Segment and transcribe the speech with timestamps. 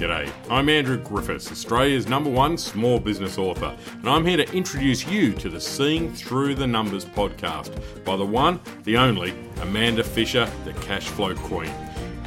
[0.00, 5.06] G'day, I'm Andrew Griffiths, Australia's number one small business author, and I'm here to introduce
[5.06, 10.50] you to the Seeing Through the Numbers podcast by the one, the only, Amanda Fisher,
[10.64, 11.70] the Cash Flow Queen.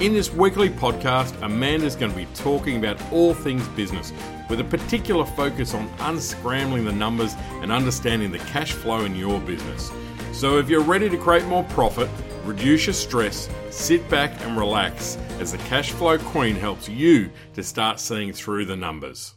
[0.01, 4.13] In this weekly podcast, Amanda's going to be talking about all things business,
[4.51, 9.39] with a particular focus on unscrambling the numbers and understanding the cash flow in your
[9.39, 9.91] business.
[10.31, 12.07] So if you're ready to create more profit,
[12.45, 17.63] reduce your stress, sit back and relax as the cash flow queen helps you to
[17.63, 19.33] start seeing through the numbers.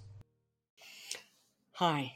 [1.73, 2.13] Hi.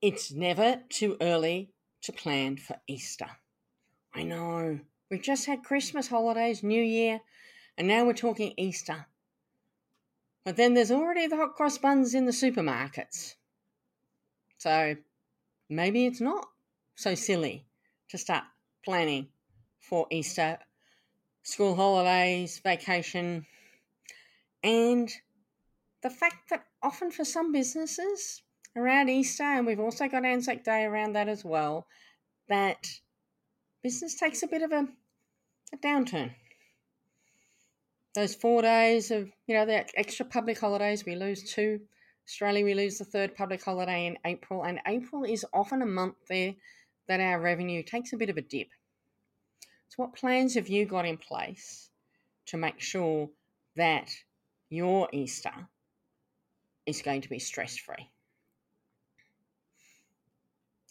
[0.00, 1.70] It's never too early
[2.02, 3.28] to plan for Easter.
[4.14, 4.80] I know.
[5.10, 7.20] We've just had Christmas holidays, New Year,
[7.76, 9.06] and now we're talking Easter.
[10.44, 13.34] But then there's already the hot cross buns in the supermarkets.
[14.58, 14.96] So
[15.68, 16.46] maybe it's not
[16.94, 17.66] so silly
[18.08, 18.44] to start
[18.84, 19.28] planning
[19.78, 20.58] for Easter,
[21.46, 23.46] school holidays, vacation,
[24.64, 25.08] and
[26.02, 28.42] the fact that often for some businesses
[28.74, 31.86] around Easter, and we've also got Anzac Day around that as well,
[32.48, 32.88] that
[33.80, 34.88] business takes a bit of a,
[35.72, 36.32] a downturn.
[38.16, 41.78] Those four days of, you know, the extra public holidays, we lose two.
[42.26, 46.16] Australia, we lose the third public holiday in April, and April is often a month
[46.28, 46.54] there
[47.06, 48.66] that our revenue takes a bit of a dip.
[49.88, 51.90] So, what plans have you got in place
[52.46, 53.28] to make sure
[53.76, 54.10] that
[54.68, 55.68] your Easter
[56.86, 58.10] is going to be stress free?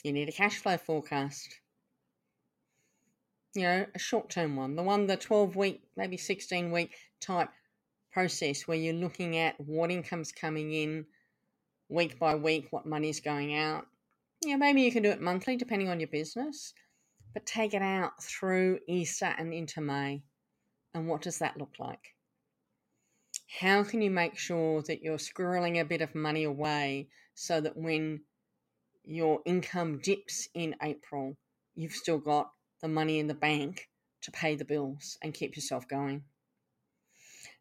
[0.04, 1.60] You need a cash flow forecast.
[3.54, 7.50] You know, a short term one, the one, the 12 week, maybe 16 week type
[8.12, 11.06] process where you're looking at what income's coming in
[11.90, 13.86] week by week, what money's going out,
[14.42, 16.74] yeah, maybe you can do it monthly depending on your business,
[17.36, 20.24] but take it out through Easter and into May.
[20.94, 22.16] And what does that look like?
[23.60, 27.76] How can you make sure that you're squirreling a bit of money away so that
[27.76, 28.22] when
[29.04, 31.36] your income dips in April,
[31.76, 32.52] you've still got
[32.82, 33.90] the money in the bank
[34.22, 36.24] to pay the bills and keep yourself going?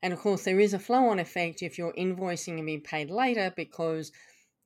[0.05, 3.11] And of course, there is a flow on effect if you're invoicing and being paid
[3.11, 4.13] later because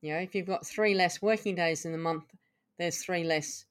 [0.03, 2.25] you know, if you've got three less working days in the month,
[2.79, 3.65] there's three less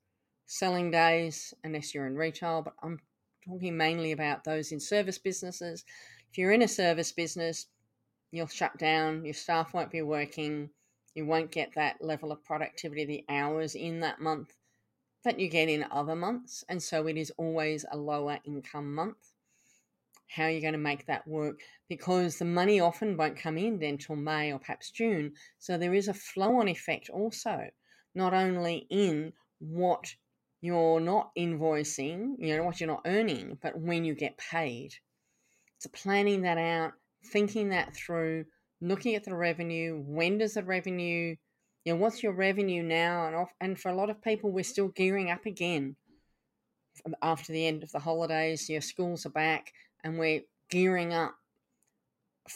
[0.47, 2.63] selling days, unless you're in retail.
[2.63, 2.99] But I'm
[3.45, 5.85] talking mainly about those in service businesses.
[6.31, 7.67] If you're in a service business,
[8.31, 10.69] you'll shut down, your staff won't be working,
[11.13, 14.53] you won't get that level of productivity, the hours in that month
[15.23, 16.63] that you get in other months.
[16.67, 19.33] And so it is always a lower income month
[20.27, 23.81] how are you going to make that work because the money often won't come in
[23.81, 25.33] until May or perhaps June.
[25.57, 27.69] So there is a flow on effect also,
[28.13, 30.13] not only in what
[30.61, 34.93] you're not invoicing, you know, what you're not earning, but when you get paid.
[35.79, 36.93] So planning that out,
[37.31, 38.45] thinking that through,
[38.81, 41.35] looking at the revenue, when does the revenue,
[41.85, 43.27] you know, what's your revenue now?
[43.27, 45.95] And off, and for a lot of people, we're still gearing up again
[47.21, 48.67] after the end of the holidays.
[48.69, 49.71] Your schools are back
[50.03, 51.35] and we're gearing up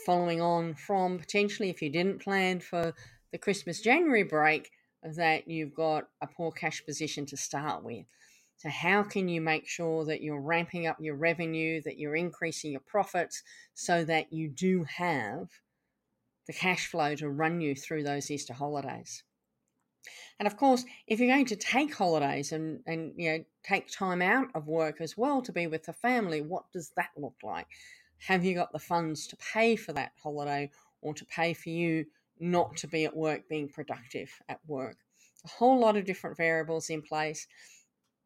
[0.06, 2.94] following on from potentially if you didn't plan for
[3.31, 4.72] the Christmas January break
[5.03, 8.06] that you've got a poor cash position to start with.
[8.57, 12.72] So, how can you make sure that you're ramping up your revenue, that you're increasing
[12.72, 13.41] your profits
[13.73, 15.50] so that you do have
[16.45, 19.23] the cash flow to run you through those Easter holidays?
[20.39, 24.22] And of course, if you're going to take holidays and, and you know take time
[24.22, 27.68] out of work as well to be with the family, what does that look like?
[28.28, 30.69] Have you got the funds to pay for that holiday
[31.01, 32.06] or to pay for you
[32.41, 34.97] not to be at work being productive at work?
[35.46, 37.47] A whole lot of different variables in place,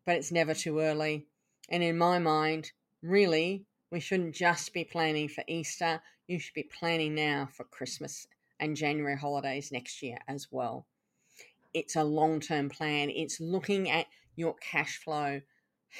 [0.05, 1.27] but it's never too early.
[1.69, 2.71] And in my mind,
[3.03, 8.25] really, we shouldn't just be planning for Easter, you should be planning now for Christmas
[8.59, 10.87] and January holidays next year as well
[11.75, 13.09] it's a long term plan.
[13.09, 15.41] It's looking at your cash flow,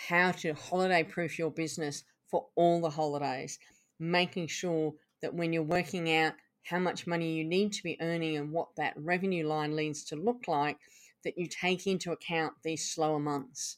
[0.08, 3.60] how to holiday proof your business for all the holidays,
[4.00, 6.34] making sure that when you're working out
[6.66, 10.16] how much money you need to be earning and what that revenue line needs to
[10.16, 10.78] look like,
[11.24, 13.78] that you take into account these slower months,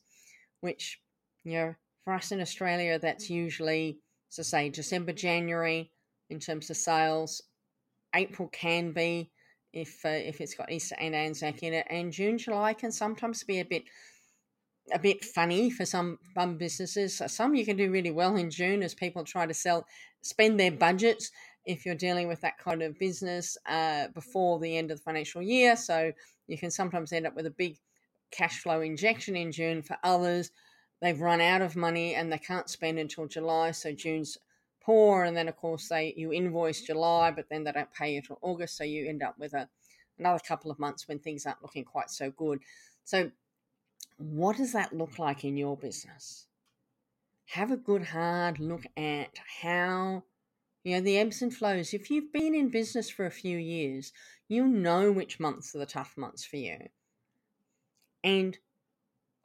[0.62, 1.00] which,
[1.44, 5.92] you know, for us in Australia, that's usually, so say, December, January
[6.30, 7.42] in terms of sales.
[8.16, 9.30] April can be
[9.74, 11.86] if uh, if it's got Easter and Anzac in it.
[11.90, 13.84] And June, July can sometimes be a bit
[14.94, 17.22] a bit funny for some bum businesses.
[17.28, 19.86] Some you can do really well in June as people try to sell,
[20.22, 21.32] spend their budgets
[21.68, 25.42] if you're dealing with that kind of business uh, before the end of the financial
[25.42, 25.76] year.
[25.76, 26.12] So
[26.48, 27.78] you can sometimes end up with a big
[28.32, 29.82] cash flow injection in June.
[29.82, 30.52] For others,
[31.02, 33.72] they've run out of money and they can't spend until July.
[33.72, 34.38] So June's
[34.82, 38.22] poor, and then of course they you invoice July, but then they don't pay you
[38.42, 39.68] August, so you end up with a
[40.18, 42.60] another couple of months when things aren't looking quite so good.
[43.04, 43.30] So,
[44.18, 46.48] what does that look like in your business?
[47.48, 50.24] Have a good hard look at how
[50.88, 51.94] you know the ebbs and flows.
[51.94, 54.14] If you've been in business for a few years,
[54.48, 56.78] you know which months are the tough months for you,
[58.24, 58.58] and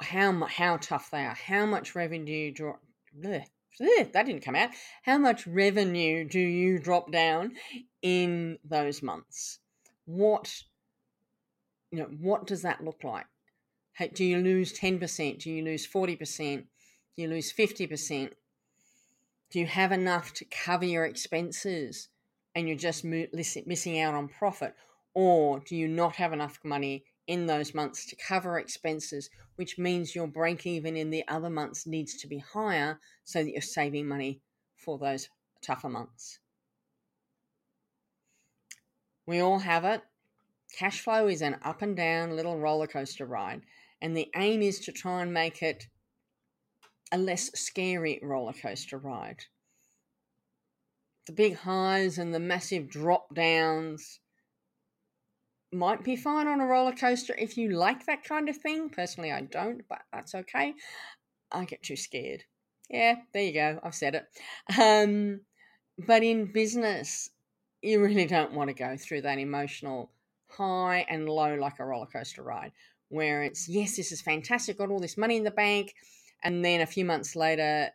[0.00, 1.34] how how tough they are.
[1.34, 2.80] How much revenue drop?
[3.20, 3.44] Bleh,
[3.80, 4.70] bleh, that didn't come out.
[5.02, 7.56] How much revenue do you drop down
[8.02, 9.58] in those months?
[10.04, 10.62] What
[11.90, 12.10] you know?
[12.20, 13.26] What does that look like?
[14.14, 15.40] Do you lose ten percent?
[15.40, 16.66] Do you lose forty percent?
[17.16, 18.32] Do you lose fifty percent?
[19.52, 22.08] Do you have enough to cover your expenses
[22.54, 24.74] and you're just missing out on profit?
[25.12, 30.14] Or do you not have enough money in those months to cover expenses, which means
[30.14, 34.08] your break even in the other months needs to be higher so that you're saving
[34.08, 34.40] money
[34.74, 35.28] for those
[35.60, 36.38] tougher months?
[39.26, 40.00] We all have it.
[40.78, 43.60] Cash flow is an up and down little roller coaster ride,
[44.00, 45.88] and the aim is to try and make it
[47.12, 49.44] a less scary roller coaster ride.
[51.26, 54.18] The big highs and the massive drop downs
[55.72, 58.88] might be fine on a roller coaster if you like that kind of thing.
[58.88, 60.74] Personally, I don't, but that's okay.
[61.52, 62.44] I get too scared.
[62.90, 63.80] Yeah, there you go.
[63.82, 64.26] I've said it.
[64.78, 65.40] Um,
[65.98, 67.30] but in business,
[67.82, 70.10] you really don't want to go through that emotional
[70.48, 72.72] high and low like a roller coaster ride,
[73.08, 75.94] where it's, yes, this is fantastic, got all this money in the bank,
[76.42, 77.90] and then a few months later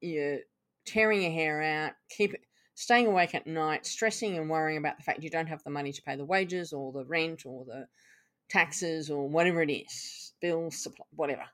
[0.00, 0.38] you're
[0.86, 2.34] tearing your hair out keep
[2.74, 5.92] staying awake at night stressing and worrying about the fact you don't have the money
[5.92, 7.86] to pay the wages or the rent or the
[8.48, 11.44] taxes or whatever it is bills supply, whatever.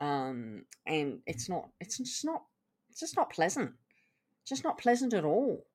[0.00, 2.42] Um, and it's not it's just not
[2.88, 3.72] it's just not pleasant.
[4.42, 5.66] It's just not pleasant at all.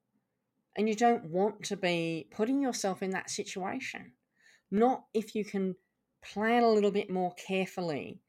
[0.76, 4.14] And you don't want to be putting yourself in that situation.
[4.72, 5.76] Not if you can
[6.24, 8.22] plan a little bit more carefully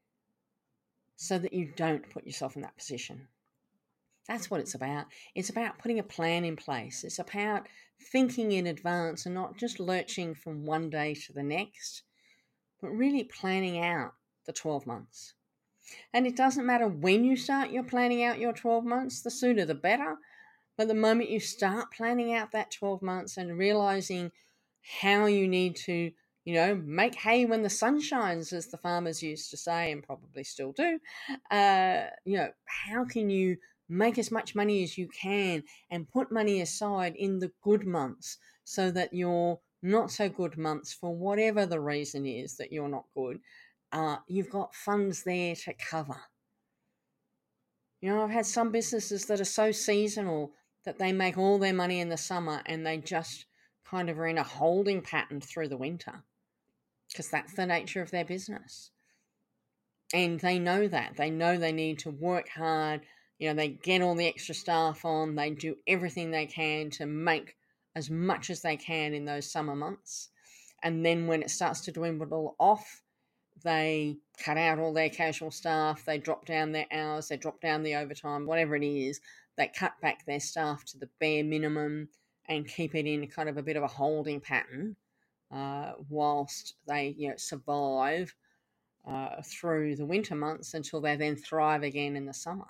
[1.16, 3.28] so that you don't put yourself in that position.
[4.28, 5.06] That's what it's about.
[5.34, 7.04] It's about putting a plan in place.
[7.04, 7.68] It's about
[8.00, 12.02] thinking in advance and not just lurching from one day to the next,
[12.80, 14.14] but really planning out
[14.44, 15.34] the 12 months.
[16.12, 19.64] And it doesn't matter when you start your planning out your 12 months, the sooner
[19.64, 20.16] the better.
[20.76, 24.32] But the moment you start planning out that 12 months and realizing
[25.00, 26.10] how you need to
[26.46, 30.04] you know, make hay when the sun shines, as the farmers used to say, and
[30.04, 31.00] probably still do.
[31.50, 33.56] Uh, you know, how can you
[33.88, 38.38] make as much money as you can and put money aside in the good months
[38.62, 43.06] so that your not so good months, for whatever the reason is that you're not
[43.12, 43.40] good,
[43.90, 46.20] uh, you've got funds there to cover.
[48.00, 50.52] You know, I've had some businesses that are so seasonal
[50.84, 53.46] that they make all their money in the summer and they just
[53.84, 56.22] kind of are in a holding pattern through the winter
[57.16, 58.90] because that's the nature of their business.
[60.12, 61.16] And they know that.
[61.16, 63.00] They know they need to work hard.
[63.38, 67.06] You know, they get all the extra staff on, they do everything they can to
[67.06, 67.56] make
[67.94, 70.28] as much as they can in those summer months.
[70.82, 73.02] And then when it starts to dwindle off,
[73.64, 77.82] they cut out all their casual staff, they drop down their hours, they drop down
[77.82, 79.20] the overtime, whatever it is,
[79.56, 82.10] they cut back their staff to the bare minimum
[82.46, 84.96] and keep it in kind of a bit of a holding pattern
[85.50, 88.34] uh, whilst they you know survive
[89.06, 92.66] uh, through the winter months until they then thrive again in the summer.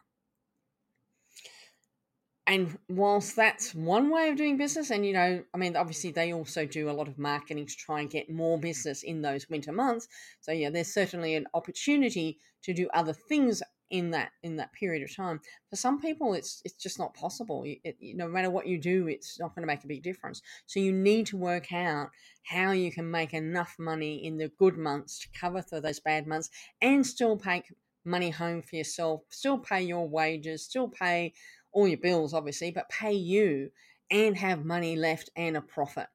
[2.49, 6.33] And whilst that's one way of doing business, and you know, I mean, obviously they
[6.33, 9.73] also do a lot of marketing to try and get more business in those winter
[9.73, 10.07] months.
[10.41, 15.03] So yeah, there's certainly an opportunity to do other things in that in that period
[15.03, 15.41] of time.
[15.71, 17.65] For some people, it's it's just not possible.
[17.65, 20.43] It, no matter what you do, it's not going to make a big difference.
[20.67, 22.11] So you need to work out
[22.45, 26.27] how you can make enough money in the good months to cover for those bad
[26.27, 26.51] months,
[26.81, 27.63] and still pay
[28.05, 31.33] money home for yourself, still pay your wages, still pay
[31.73, 33.71] all your bills, obviously, but pay you
[34.11, 36.07] and have money left and a profit.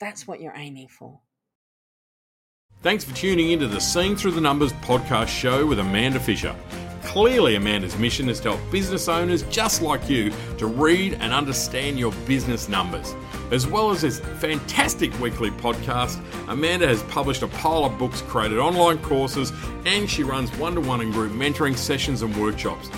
[0.00, 1.20] That's what you're aiming for.
[2.82, 6.54] Thanks for tuning into the Seeing Through the Numbers podcast show with Amanda Fisher.
[7.04, 11.98] Clearly, Amanda's mission is to help business owners just like you to read and understand
[11.98, 13.14] your business numbers.
[13.50, 16.18] As well as this fantastic weekly podcast,
[16.48, 19.52] Amanda has published a pile of books, created online courses,
[19.84, 22.88] and she runs one to one and group mentoring sessions and workshops.